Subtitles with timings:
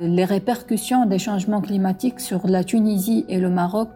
[0.00, 3.90] Les répercussions des changements climatiques sur la Tunisie et le Maroc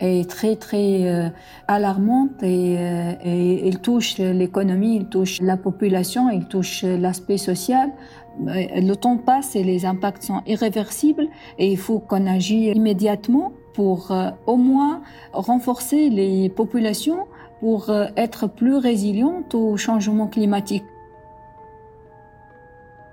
[0.00, 1.28] est très très euh,
[1.68, 7.92] alarmante et, euh, et il touche l'économie, il touche la population, il touche l'aspect social.
[8.40, 11.28] Le temps passe et les impacts sont irréversibles
[11.58, 15.00] et il faut qu'on agisse immédiatement pour euh, au moins
[15.32, 17.28] renforcer les populations
[17.60, 20.84] pour être plus résilientes au changement climatique.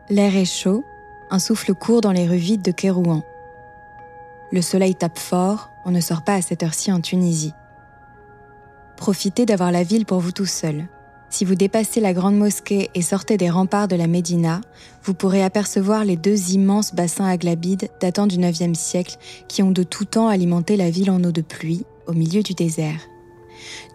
[0.10, 0.84] L'air est chaud,
[1.34, 3.24] un souffle court dans les rues vides de Kérouan.
[4.52, 7.54] Le soleil tape fort, on ne sort pas à cette heure-ci en Tunisie.
[8.98, 10.86] Profitez d'avoir la ville pour vous tout seul.
[11.32, 14.62] Si vous dépassez la grande mosquée et sortez des remparts de la Médina,
[15.04, 19.82] vous pourrez apercevoir les deux immenses bassins aglabides datant du IXe siècle qui ont de
[19.82, 23.00] tout temps alimenté la ville en eau de pluie au milieu du désert.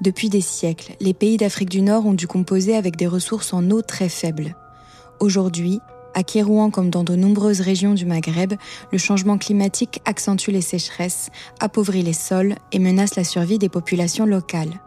[0.01, 3.71] Depuis des siècles, les pays d'Afrique du Nord ont dû composer avec des ressources en
[3.71, 4.57] eau très faibles.
[5.21, 5.79] Aujourd'hui,
[6.19, 8.55] à Kérouan comme dans de nombreuses régions du Maghreb,
[8.91, 14.27] le changement climatique accentue les sécheresses, appauvrit les sols et menace la survie des populations
[14.27, 14.81] locales.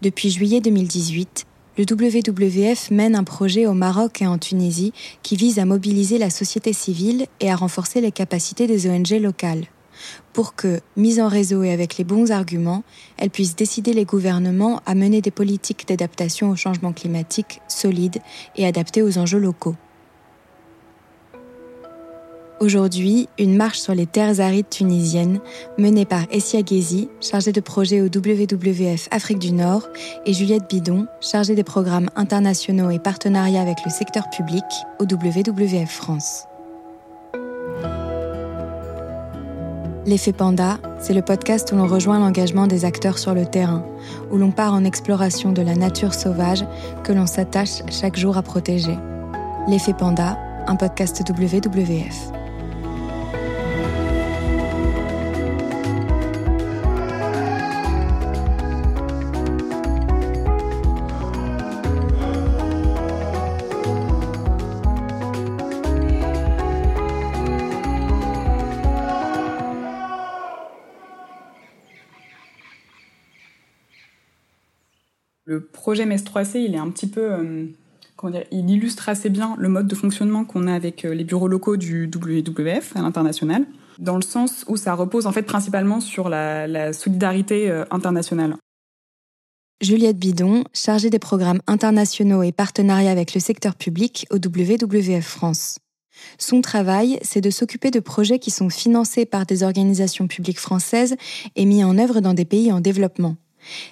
[0.00, 1.44] Depuis juillet 2018,
[1.76, 6.30] le WWF mène un projet au Maroc et en Tunisie qui vise à mobiliser la
[6.30, 9.66] société civile et à renforcer les capacités des ONG locales
[10.32, 12.82] pour que, mise en réseau et avec les bons arguments,
[13.16, 18.20] elle puisse décider les gouvernements à mener des politiques d'adaptation au changement climatique solides
[18.56, 19.76] et adaptées aux enjeux locaux.
[22.60, 25.40] Aujourd'hui, une marche sur les terres arides tunisiennes,
[25.76, 29.88] menée par Essia Ghezi, chargée de projet au WWF Afrique du Nord,
[30.24, 34.64] et Juliette Bidon, chargée des programmes internationaux et partenariats avec le secteur public
[35.00, 36.44] au WWF France.
[40.06, 43.86] L'effet Panda, c'est le podcast où l'on rejoint l'engagement des acteurs sur le terrain,
[44.30, 46.66] où l'on part en exploration de la nature sauvage
[47.04, 48.98] que l'on s'attache chaque jour à protéger.
[49.66, 52.43] L'effet Panda, un podcast WWF.
[75.54, 77.66] Le projet MES3C, il est un petit peu, euh,
[78.16, 81.22] comment dire, il illustre assez bien le mode de fonctionnement qu'on a avec euh, les
[81.22, 83.64] bureaux locaux du WWF à l'international,
[84.00, 88.56] dans le sens où ça repose en fait principalement sur la, solidarité euh, internationale.
[89.80, 95.78] Juliette Bidon, chargée des programmes internationaux et partenariats avec le secteur public au WWF France.
[96.36, 101.14] Son travail, c'est de s'occuper de projets qui sont financés par des organisations publiques françaises
[101.54, 103.36] et mis en œuvre dans des pays en développement.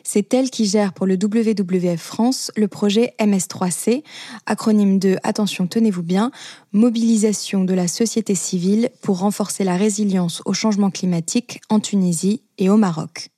[0.05, 4.03] C'est elle qui gère pour le WWF France le projet MS3C,
[4.47, 6.31] acronyme de, attention, tenez-vous bien,
[6.73, 12.71] mobilisation de la société civile pour renforcer la résilience au changement climatique en Tunisie et
[12.71, 13.31] au Maroc.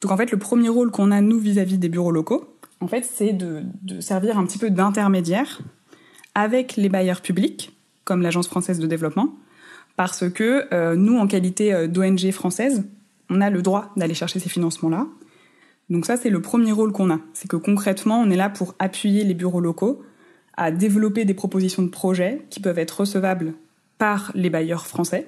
[0.00, 2.56] Donc en fait, le premier rôle qu'on a, nous, vis-à-vis des bureaux locaux,
[3.02, 3.64] c'est de,
[4.00, 5.60] servir un petit peu d'intermédiaire
[6.34, 9.34] avec les bailleurs publics, comme l'Agence française de développement,
[9.96, 12.84] parce que euh, nous, en qualité euh, d'ONG française,
[13.30, 15.06] on a le droit d'aller chercher ces financements-là.
[15.88, 17.20] Donc ça, c'est le premier rôle qu'on a.
[17.32, 20.02] C'est que concrètement, on est là pour appuyer les bureaux locaux
[20.54, 23.54] à développer des propositions de projets qui peuvent être recevables
[23.98, 25.26] par les bailleurs français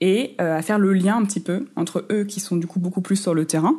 [0.00, 2.80] et euh, à faire le lien un petit peu entre eux qui sont du coup
[2.80, 3.76] beaucoup plus sur le terrain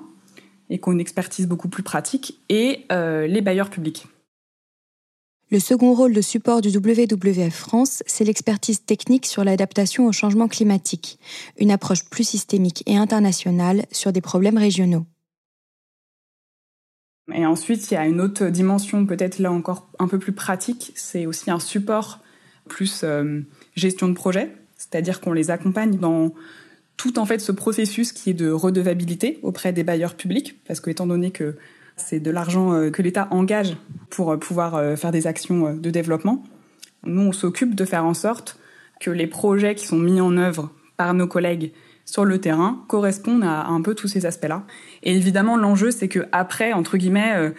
[0.69, 4.07] et qui ont une expertise beaucoup plus pratique et euh, les bailleurs publics.
[5.51, 10.47] Le second rôle de support du WWF France, c'est l'expertise technique sur l'adaptation au changement
[10.47, 11.19] climatique,
[11.59, 15.05] une approche plus systémique et internationale sur des problèmes régionaux.
[17.33, 20.91] Et ensuite, il y a une autre dimension, peut-être là encore un peu plus pratique,
[20.95, 22.19] c'est aussi un support
[22.67, 23.41] plus euh,
[23.75, 26.33] gestion de projet, c'est-à-dire qu'on les accompagne dans
[26.97, 30.89] tout en fait ce processus qui est de redevabilité auprès des bailleurs publics, parce que
[30.89, 31.55] étant donné que
[31.95, 33.77] c'est de l'argent euh, que l'État engage
[34.09, 36.43] pour euh, pouvoir euh, faire des actions de développement.
[37.05, 38.59] Nous, on s'occupe de faire en sorte
[38.99, 41.71] que les projets qui sont mis en œuvre par nos collègues
[42.05, 44.63] sur le terrain correspondent à un peu tous ces aspects-là.
[45.03, 47.53] Et évidemment, l'enjeu, c'est que après, entre guillemets,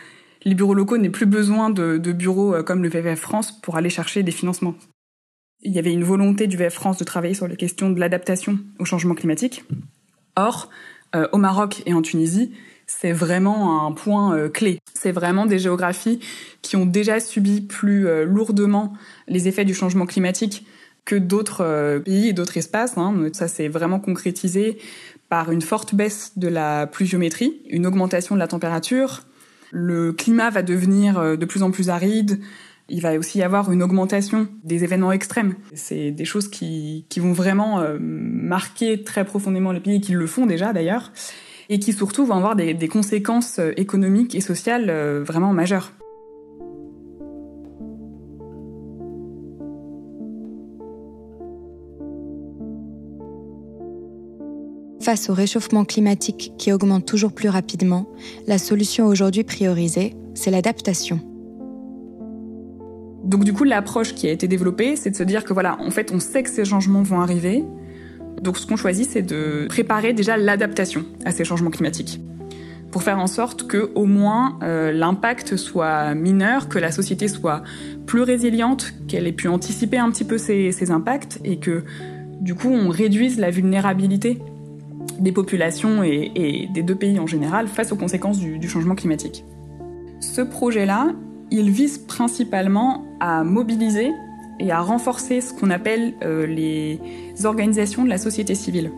[0.44, 4.23] les bureaux locaux n'aient plus besoin de, bureaux comme le VVF France pour aller chercher
[4.23, 4.75] des financements.
[5.62, 8.59] Il y avait une volonté du VVF France de travailler sur les questions de l'adaptation
[8.79, 9.65] au changement climatique.
[10.37, 10.71] Or,
[11.33, 12.53] au Maroc et en Tunisie,
[12.87, 14.79] c'est vraiment un point euh, clé.
[14.94, 16.21] C'est vraiment des géographies
[16.62, 18.93] qui ont déjà subi plus euh, lourdement
[19.29, 20.67] les effets du changement climatique
[21.05, 22.97] que d'autres euh, pays et d'autres espaces.
[22.97, 23.29] Hein.
[23.33, 24.79] Ça s'est vraiment concrétisé
[25.29, 29.25] par une forte baisse de la pluviométrie, une augmentation de la température,
[29.73, 32.38] Le climat va devenir de plus en plus aride.
[32.88, 35.56] Il va aussi y avoir une augmentation des événements extrêmes.
[35.75, 40.73] C'est des choses qui, vont vraiment marquer très profondément les pays, qui le font déjà
[40.73, 41.11] d'ailleurs,
[41.69, 44.91] et qui surtout vont avoir des, des conséquences euh, économiques et sociales
[45.23, 45.93] vraiment majeures.
[55.07, 58.09] Face au réchauffement climatique qui augmente toujours plus rapidement,
[58.49, 61.21] la solution aujourd'hui priorisée, c'est l'adaptation.
[63.23, 65.93] Donc du coup, l'approche qui a été développée, c'est de se dire que voilà, en
[65.93, 67.65] fait, on sait que ces changements vont arriver.
[68.43, 72.21] Donc ce qu'on choisit, c'est de préparer déjà l'adaptation à ces changements climatiques
[72.97, 77.62] pour faire en sorte que au moins euh, l'impact soit mineur, que la société soit
[78.06, 81.85] plus résiliente, qu'elle ait pu anticiper un petit peu ces, impacts et que
[82.41, 84.41] du coup on réduise la vulnérabilité
[85.19, 89.44] des populations et, des deux pays en général face aux conséquences du, changement climatique.
[90.21, 91.09] Ce projet-là,
[91.50, 94.11] il vise principalement à mobiliser
[94.58, 97.00] et à renforcer ce qu'on appelle euh, les
[97.44, 98.91] organisations de la société civile.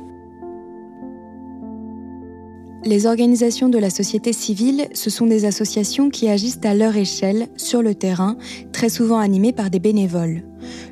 [2.84, 7.48] Les organisations de la société civile, ce sont des associations qui agissent à leur échelle,
[7.56, 8.36] sur le terrain,
[8.72, 10.44] très souvent animées par des bénévoles.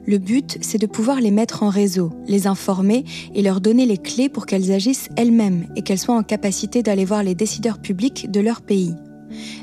[0.04, 3.04] Le but, c'est de pouvoir les mettre en réseau, les informer
[3.34, 7.04] et leur donner les clés pour qu'elles agissent elles-mêmes et qu'elles soient en capacité d'aller
[7.04, 8.94] voir les décideurs publics de leur pays.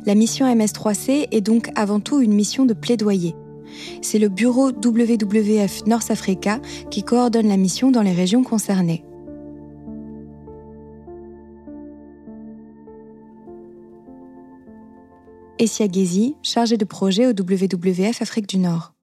[0.05, 3.35] La mission MS3C est donc avant tout une mission de plaidoyer.
[4.01, 6.59] C'est le bureau WWF North Africa
[6.89, 9.03] qui coordonne la mission dans les régions concernées.
[15.59, 18.93] Essia Gezi, chargée de projet au WWF Afrique du Nord.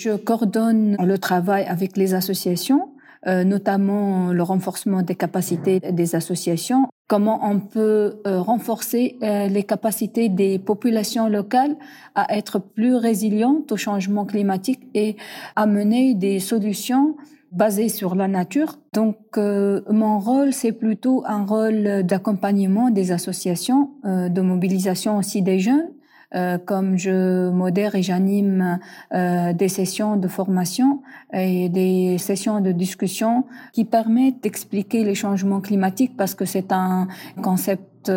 [0.00, 2.90] Je coordonne le travail avec les associations,
[3.26, 10.28] notamment le renforcement des capacités des associations, comment on peut euh, renforcer euh, les capacités
[10.28, 11.76] des populations locales
[12.14, 15.16] à être plus résilientes au changement climatique et
[15.56, 17.16] amener des solutions
[17.50, 18.78] basées sur la nature?
[18.92, 25.88] Donc, mon rôle, c'est plutôt un rôle d'accompagnement des associations, de mobilisation aussi des jeunes
[26.34, 28.78] euh, comme je modère et j'anime
[29.14, 31.00] euh, des sessions de formation
[31.32, 37.08] et des sessions de discussion qui permettent d'expliquer les changements climatiques parce que c'est un
[37.42, 38.12] concept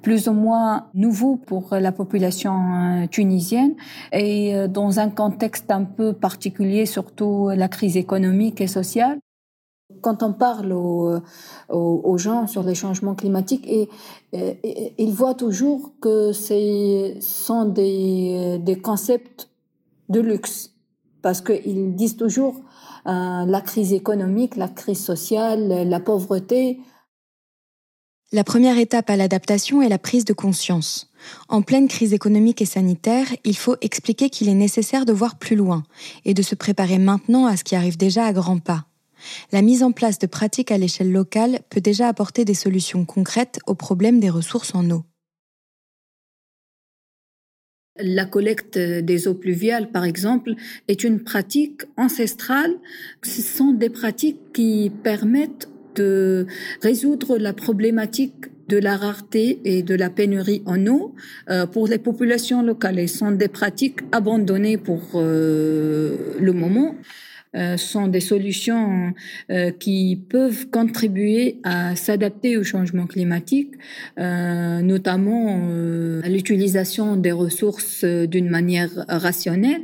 [0.00, 3.74] plus ou moins nouveau pour la population euh, tunisienne.
[4.12, 9.18] Et dans un contexte un peu particulier, surtout la crise économique et sociale
[10.00, 13.68] quand on parle aux, gens sur les changements climatiques,
[14.32, 19.48] ils voient toujours que ce sont des, des, concepts
[20.08, 20.72] de luxe,
[21.22, 22.56] parce qu'ils disent toujours
[23.06, 26.80] euh, la crise économique, la crise sociale, la pauvreté.
[28.32, 31.10] La première étape à l'adaptation est la prise de conscience.
[31.48, 35.56] En pleine crise économique et sanitaire, il faut expliquer qu'il est nécessaire de voir plus
[35.56, 35.82] loin
[36.24, 38.84] et de se préparer maintenant à ce qui arrive déjà à grands pas.
[39.52, 43.58] La mise en place de pratiques à l'échelle locale peut déjà apporter des solutions concrètes
[43.66, 45.04] aux problèmes des ressources en eau.
[48.02, 50.54] La collecte des eaux pluviales, par exemple,
[50.88, 52.74] est une pratique ancestrale.
[53.22, 56.46] Ce sont des pratiques qui permettent de
[56.82, 61.14] résoudre la problématique de la rareté et de la pénurie en eau
[61.50, 63.08] euh, pour les populations locales.
[63.08, 66.94] Ce sont des pratiques abandonnées pour euh, le moment.
[67.56, 69.12] Euh, sont des solutions
[69.50, 73.72] euh, qui peuvent contribuer à s'adapter au changement climatique,
[74.20, 75.56] euh, notamment
[76.22, 79.82] à l'utilisation des ressources d'une manière rationnelle,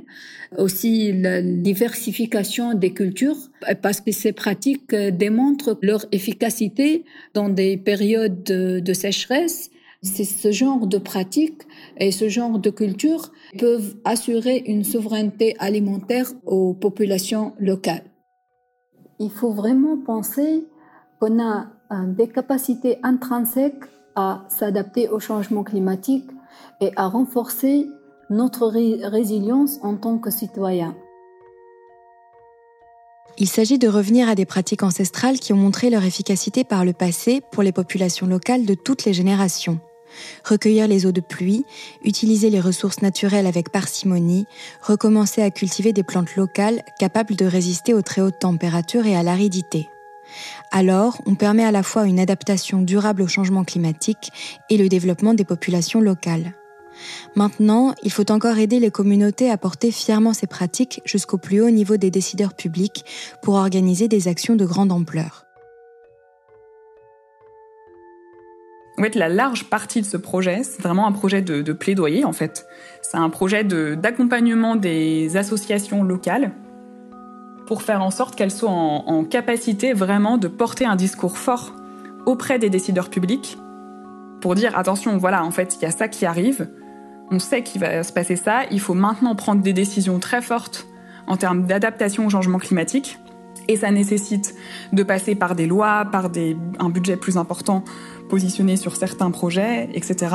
[0.56, 3.50] aussi la diversification des cultures,
[3.82, 7.04] parce que ces pratiques démontrent leur efficacité
[7.34, 9.70] dans des périodes de sécheresse
[10.06, 11.62] c'est ce genre de pratiques
[11.98, 18.04] et ce genre de culture peuvent assurer une souveraineté alimentaire aux populations locales.
[19.18, 20.66] Il faut vraiment penser
[21.20, 21.66] qu'on a
[22.16, 23.84] des capacités intrinsèques
[24.14, 26.28] à s'adapter au changement climatique
[26.80, 27.86] et à renforcer
[28.30, 30.96] notre résilience en tant que citoyens.
[33.38, 36.94] Il s'agit de revenir à des pratiques ancestrales qui ont montré leur efficacité par le
[36.94, 39.78] passé pour les populations locales de toutes les générations.
[40.44, 41.64] Recueillir les eaux de pluie,
[42.04, 44.46] utiliser les ressources naturelles avec parcimonie,
[44.82, 49.22] recommencer à cultiver des plantes locales capables de résister aux très hautes températures et à
[49.22, 49.88] l'aridité.
[50.72, 54.32] Alors, on permet à la fois une adaptation durable au changement climatique
[54.70, 56.52] et le développement des populations locales.
[57.34, 61.70] Maintenant, il faut encore aider les communautés à porter fièrement ces pratiques jusqu'au plus haut
[61.70, 63.04] niveau des décideurs publics
[63.42, 65.45] pour organiser des actions de grande ampleur.
[68.98, 72.32] En fait, la large partie de ce projet, c'est vraiment un projet de, plaidoyer, en
[72.32, 72.66] fait.
[73.02, 76.52] C'est un projet d'accompagnement des associations locales
[77.66, 81.74] pour faire en sorte qu'elles soient en, capacité vraiment de porter un discours fort
[82.24, 83.58] auprès des décideurs publics
[84.40, 86.68] pour dire attention, voilà, en fait, il y a ça qui arrive,
[87.30, 90.86] on sait qu'il va se passer ça, il faut maintenant prendre des décisions très fortes
[91.26, 93.18] en termes d'adaptation au changement climatique.
[93.68, 94.54] Et ça nécessite
[94.92, 97.82] de passer par des lois, par des, un budget plus important
[98.28, 100.34] positionné sur certains projets, etc.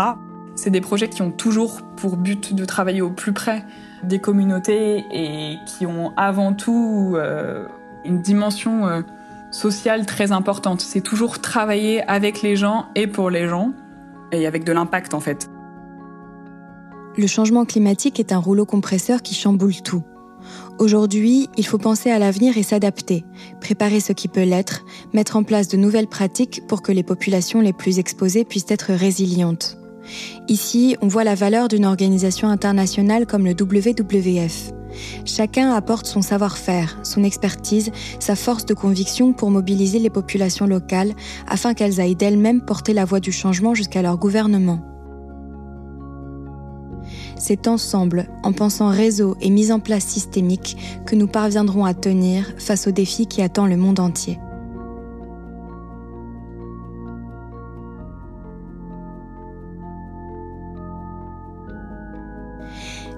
[0.56, 3.64] C'est des projets qui ont toujours pour but de travailler au plus près
[4.04, 7.68] des communautés et qui ont avant tout euh,
[8.04, 9.02] une dimension euh,
[9.52, 10.82] sociale très importante.
[10.82, 13.72] C'est toujours travailler avec les gens et pour les gens
[14.32, 15.50] et avec de l'impact en fait.
[17.18, 20.04] Le changement climatique est un rouleau compresseur qui chamboule tout.
[20.80, 23.24] Aujourd'hui, il faut penser à l'avenir et s'adapter,
[23.60, 24.84] préparer ce qui peut l'être,
[25.14, 28.94] mettre en place de nouvelles pratiques pour que les populations les plus exposées puissent être
[28.94, 29.78] résilientes.
[30.48, 34.72] Ici, on voit la valeur d'une organisation internationale comme le WWF.
[35.26, 41.14] Chacun apporte son savoir-faire, son expertise, sa force de conviction pour mobiliser les populations locales
[41.48, 44.82] afin qu'elles aillent d'elles-mêmes porter la voix du changement jusqu'à leur gouvernement.
[47.44, 52.54] C'est ensemble, en pensant réseau et mise en place systémique, que nous parviendrons à tenir
[52.60, 54.38] face aux défis qui attendent le monde entier.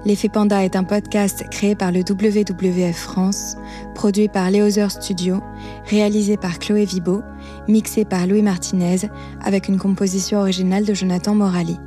[0.05, 3.57] L'effet Panda est un podcast créé par le WWF France,
[3.93, 5.41] produit par Léozer Studio,
[5.87, 7.21] réalisé par Chloé Vibo,
[7.67, 8.99] mixé par Louis Martinez,
[9.43, 11.77] avec une composition originale de Jonathan Morali.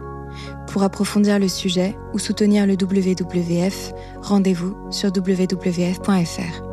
[0.77, 6.66] Pour approfondir le sujet ou soutenir le WWF, rendez-vous sur wwf.fr.